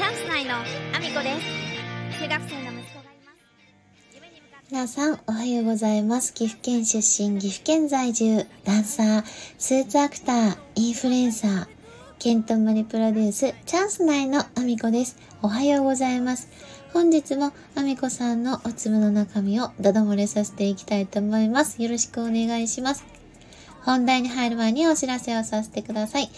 [0.00, 1.38] チャンス内のアミコで
[2.08, 3.32] す中学生の息子がいま
[4.56, 6.32] す皆さん、おはようございます。
[6.32, 9.22] 岐阜県出身、岐阜県在住、ダンサー、
[9.58, 11.66] スーツアクター、インフルエンサー、
[12.18, 15.18] ケントマリプロデュース、チャンス内のアミコです。
[15.42, 16.48] おはようございます。
[16.94, 21.82] 本日もアミコさんのおつむの中身をダダ漏れさせていきたいと思います。
[21.82, 23.04] よろしくお願いします。
[23.82, 26.30] 本題に入る前にお知らせをさせてください。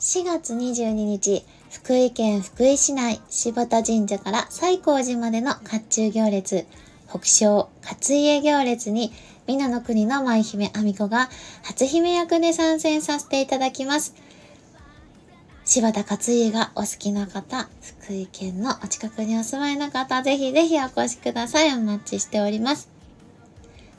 [0.00, 6.66] 4月22日、福井県福井市内、柴田神社から西光寺までの甲冑行列、
[7.08, 9.12] 北昇勝家行列に、
[9.46, 11.28] 皆の国の舞姫阿美子が
[11.62, 14.14] 初姫役で参戦させていただきます。
[15.66, 21.74] 柴田勝家がお好きな方、福井県のお近くにお住まいの方、ぜひぜひお越しください。
[21.74, 22.88] お待ちしております。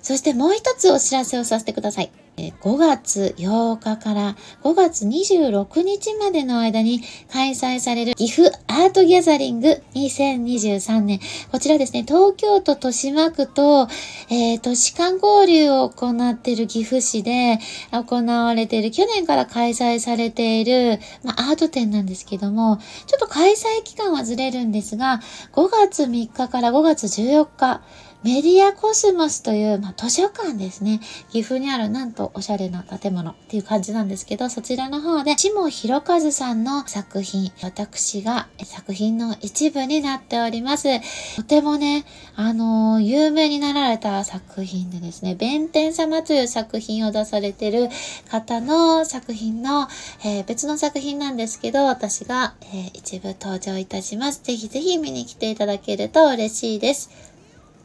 [0.01, 2.11] そしてもう一つお知らせをさせてください。
[2.61, 11.19] 5月8日から5月26日までの間に開催される岐阜アートギャザリング2023年。
[11.51, 13.87] こちらですね、東京都豊島区と、
[14.29, 17.59] えー都市間交流を行っている岐阜市で
[17.91, 25.21] 行われている、去年から開催されている、まあ、アート展なんですけども、ちょっと開催期間はずれるんですが、
[25.53, 27.81] 5月3日から5月14日、
[28.21, 30.99] メディアコスモスという、まあ、図書館ですね。
[31.31, 40.99] 岐阜にあるなんとおしゃれな建物っていう感じなんですけど、そちらの方で、下博和さんの作品、私が作品の一部になっております。
[41.37, 42.03] とてもね、
[42.35, 47.87] あのー有名になられた作品でですね、弁天様という作品を出されてる
[48.29, 49.87] 方の作品の、
[50.25, 54.41] えー別の作品なんですけど、私が、えー一部登場いたします。
[54.43, 57.29] ぜひぜひ見に来ていただけると嬉しいです。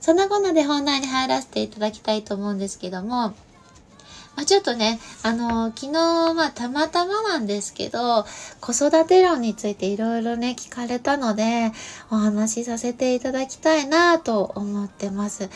[0.05, 3.35] そんなこんなで本題に入らせていただきたいと思うんですけども、ま
[4.43, 8.27] あ、ちょっとね、あの昨日、まあ、たまたまなんですけど、
[8.61, 11.73] 子育て論についていろいろね、聞かれたので、
[12.11, 15.49] お話しさせていただきたいなと思ってます。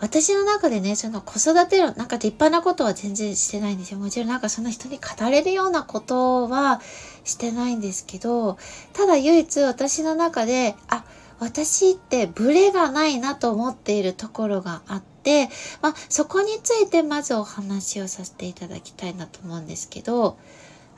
[0.00, 3.98] 私の中でね、その子育て論、なんか立派なことは全然してないんですよ。
[3.98, 6.82] もちろんなんかそんな人に語れるようなことは
[7.24, 8.58] してないんですけど、
[8.92, 11.04] ただ唯一私の中で、あ、
[11.42, 15.48] 私ってブレがないなと思っているところがあって、
[15.80, 20.38] まあ、そこについてまずお話をさせていただきたいなと思うんですけど、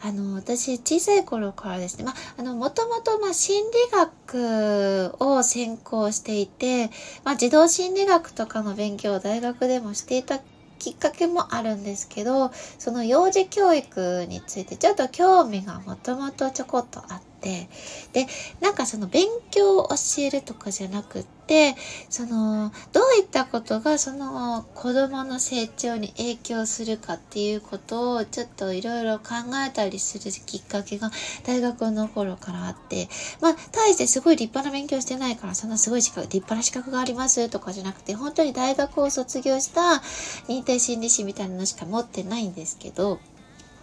[0.02, 6.90] あの、私、小さい頃からですね、まあ、あの、もともと、ま、心理学を専攻していて、
[7.24, 10.40] まあ、児童心理学とかの勉強を大学でもしていた
[10.78, 18.26] きっかけもあるんですけど、その幼児教育についてちょっと興味がもともとちょこっとあって、で、
[18.60, 21.76] なんかその勉強を教えるとかじゃなくって、
[22.08, 29.34] その、どういったことがその子供の成長に影響するかっていうことをちょっといろいろ考
[29.66, 31.10] えたりするきっかけが
[31.44, 33.08] 大学の頃からあって、
[33.40, 40.02] まあ、大してすごい立派な勉強してないから、そんなすごい資格、立派な資格がありますとかじゃなくて、本当に大学を卒業した
[40.48, 43.20] 認定心理師みたいなのしか持ってないんですけど、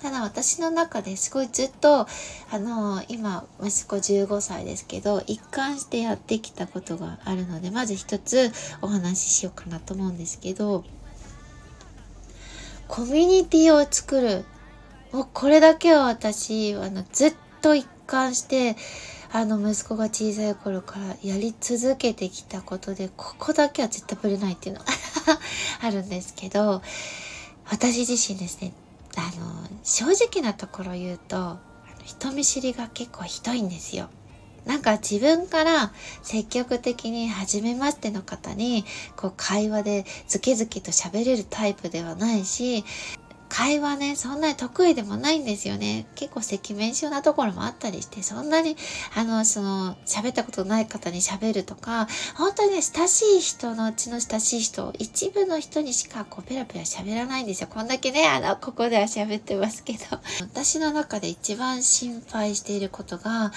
[0.01, 2.07] ただ私の中ですごいずっと、
[2.51, 8.51] あの、今、息子15歳ですけど、一貫してやってきたことがあるので、まず一つ
[8.81, 10.83] お話ししようかなと思うんですけど、
[12.87, 14.43] コミュニティを作る。
[15.11, 18.75] もうこれだけは私、あの、ずっと一貫して、
[19.31, 24.87] あの、息子が小さい頃からやり続けてきたことで、ここだけは絶対ぶれないっていうのが
[25.79, 26.81] あるんですけど、
[27.69, 28.73] 私自身ですね、
[29.15, 31.59] あの、正直なところ言うと、
[32.03, 34.09] 人見知りが結構ひどいんですよ。
[34.65, 42.83] なんか自分から積極的に初めましての方にこう会話でズケズケと喋れるタイプではないし、
[43.51, 46.05] 会話ね、そんなに得意でもないんですよね。
[46.15, 48.77] 結構赤面症なところもあったりして、そんなに、
[49.13, 52.07] あの、その、喋ったことない方に喋るとか、
[52.37, 57.67] 本当にね、親しい人のうちの親しい人、一部の人にしかこうペラペラ喋らないんですよ。
[57.69, 59.99] こんだけね、あの、ここでは喋ってますけど。
[60.39, 63.51] 私の中で一番心配していることが、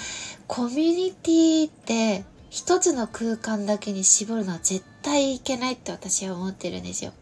[0.47, 7.13] コミュニティって一つの空間だけに絞るのは絶対いけないって私は思ってるんですよ。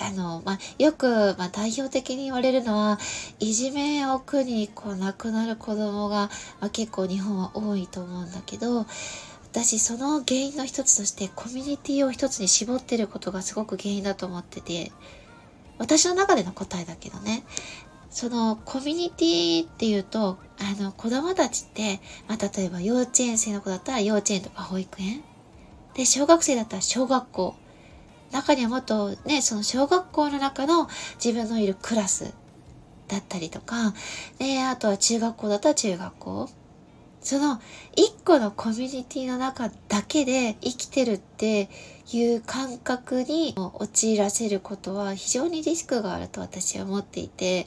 [0.00, 2.98] あの、まあ、よく、まあ、代表的に言われるのは、
[3.38, 6.30] いじめを苦にこう亡くなる子供が、
[6.60, 8.86] まあ、結構日本は多いと思うんだけど、
[9.50, 14.92] 私その原因の一つとしてコミュニティを一つに絞ってることがすごく原因だと思ってて、
[15.78, 17.44] 私の中での答えだけどね。
[18.10, 25.22] そのコミュニティっていうと、あの子供たちって、まあ、例えば幼稚園生の子だったら幼稚園とか保育園。
[25.94, 27.54] で、小学生だったら小学校。
[28.32, 30.88] 中にはもっとね、その小学校の中の
[31.22, 32.34] 自分のいるクラス
[33.08, 33.94] だったりとか、
[34.38, 36.50] ね、あとは中学校だったら中学校。
[37.20, 37.60] その
[37.96, 41.68] 一個のコミュニティの中だけで生きてるって
[42.12, 47.66] いう感覚に陥らせることは非常にリスクがあると私は思っていて、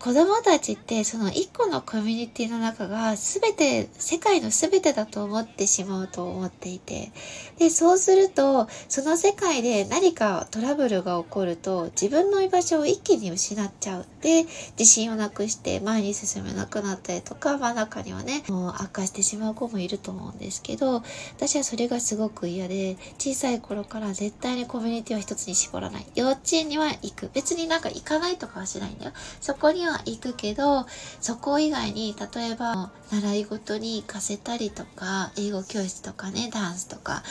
[0.00, 7.12] 子供たちってその一個のコミュニティの中が全て、世界の全てだと思ってしまうと思っていて。
[7.58, 14.06] で、そうすると、その世界で何かトラブルが起こると自分の居場所を一気に失っちゃう。
[14.22, 14.46] で、
[14.78, 21.02] 自信をなくして前に進めなくなったりとか、まあ中にはね、もう悪化してしまう子もいると思うんですけど、
[21.36, 26.06] 私はそれがすごく嫌で、小さい頃から絶対にコミュニティは一つに絞らない。
[26.14, 27.30] 幼稚園には行く。
[27.34, 29.12] 別になんか行かないとかはしないんだよ。
[29.42, 30.86] そこにはは行くけど、
[31.20, 37.22] そこ以外に、例えば、習い事に行かせたりとか、英語教室とかね、ダンスとか、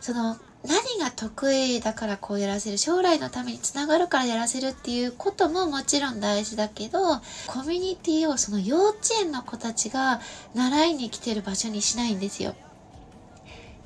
[0.00, 6.98] その、何が得意だからこうやらせる、将来のためにつながるからやらせるっていうことももちろん大事だけど、
[7.46, 10.20] コミュニティをその幼稚園の子たちが
[10.54, 12.54] 習いに来てる場所にしないんですよ。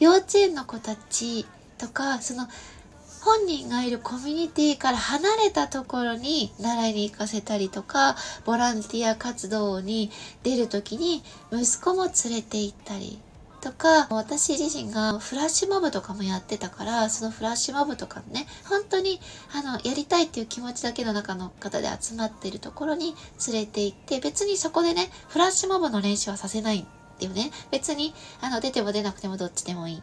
[0.01, 1.47] 幼稚園の子たち
[1.79, 2.49] とか、その
[3.25, 10.11] 本人がいるコミュニティから離れたところに習いに行かせたりとか、ボランティア活動に
[10.43, 11.23] 出るときに
[11.53, 13.21] 息子も連れて行ったり
[13.61, 19.21] とか、私自身がフラッシュモブとかもやってたから、そのフラッシュモブとかね、本当に、
[19.55, 23.15] あの、やりたいっていう気持ちだけの中の方で集まっているところに
[23.47, 30.03] 連れて行って、別にそこでね、フラッシュモブの練習はさせないっていうね、別に、あの、出ても出なくてもどっちでもいい。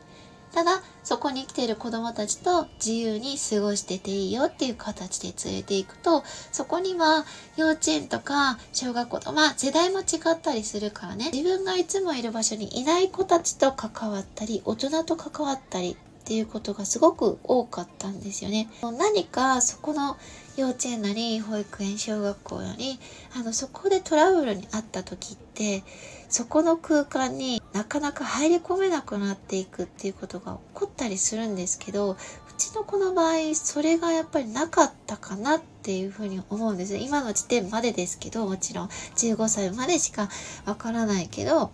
[0.54, 7.26] ただ、そこに来ている子供たちと自由に過ごしてていいよっていう形で連れていくと、そこには
[7.56, 10.04] 幼稚園とか小学校と、まあ世代も違
[10.34, 15.96] ったりするからね、自分がいつもいる場所にいない子たちと関わったり、大人と関わったり
[16.30, 18.70] っていうことがすごく多かったんですよね。
[18.84, 20.16] 何かそこの
[20.58, 23.00] 幼稚園なり保育園小学校なり
[23.36, 25.84] あのそこでトラブルにあった時って
[26.30, 32.18] そこの空間になかなか入り込めなくなっていくっていうことが起こったりするんですけどう
[32.58, 36.98] ちの子の場合それがやっぱりなかったかなっていうふうに思うんです。
[36.98, 38.88] 今の時点までですけどもちろん。
[38.88, 40.30] 15歳までしか
[40.66, 41.72] わからないけど。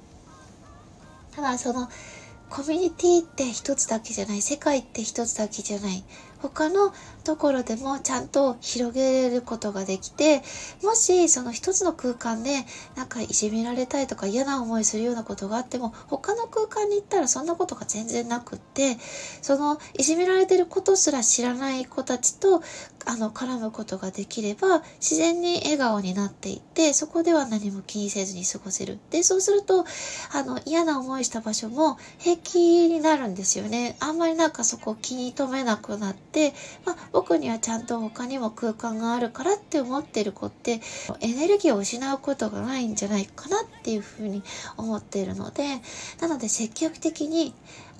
[1.36, 1.90] ただその
[2.50, 4.42] コミュニティって一つだけじゃない。
[4.42, 6.04] 世界って一つだけじゃない。
[6.50, 6.94] 他の
[7.24, 10.44] ところでもちゃんと広げることができて、
[10.84, 12.66] もしその一つの空間で
[12.96, 18.98] なんかいじめられたりとか嫌な思いするようなことがあっても、他の空間に行ったらそんなことが全然なくって、
[19.42, 22.62] そのいじめられてることすら知らない子たちと
[23.08, 29.86] あの絡むことができれば自然に笑顔になっていってそこでは何も気にせずに過ごせるでそうすると
[30.34, 33.96] あの嫌な思いした場所も平気になるんですよね。
[34.00, 36.26] あんまりなんかそこを気に留めなくなって、
[36.86, 40.82] まあ、僕にはちゃんと他にも空間があるからって思ってる子って
[41.22, 44.44] エネルギーを失うことがないんじゃないかなっていうふうに
[44.78, 45.64] 思っているので
[46.20, 47.54] なので積極的に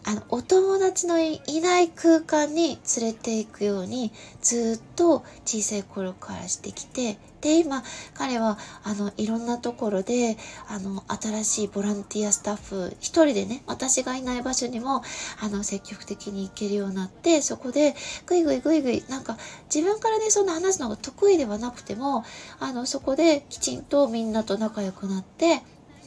[0.08, 10.38] あの、お友達のいない空間に連れて行くように、ずっと小さい頃からしてきて、で、今、彼は、あの、いろんなところで、
[10.68, 15.04] あの、新しいボランティアスタッフ、一人でね、私がいない場所にも、
[15.42, 17.96] あの、積極的に行けるようになって、そこで、
[18.28, 19.38] ぐいぐいぐいぐい、なんか、
[19.74, 22.24] 自分からね、そんな話すのが得意ではなくても、
[22.60, 25.64] あの、そこできちんとみんなと仲良くなって、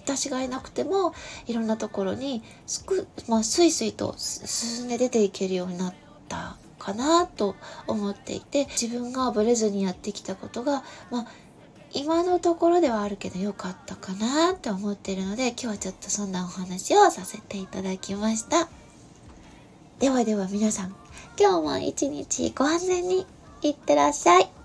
[0.08, 1.12] 私がいなくても
[1.46, 5.94] いろんなところにすく、まあ、スイスイと進んで出ていけるようになっ
[6.28, 7.56] たかなと
[7.86, 11.26] 思っていて自分がブレずにやってきたことが、まあ、
[11.92, 18.68] 今のところではあるけど良かったかなって思っているので今日はちょっとそんなお話をさせていただきました。
[19.98, 20.94] ではでは皆さん
[21.38, 23.26] 今日も一日ご安全に
[23.62, 24.57] いってらっしゃい。